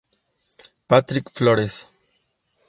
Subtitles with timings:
[0.87, 1.85] Patrick Flores.